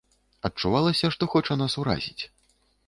[0.49, 2.23] Адчувалася, што хоча нас уразіць.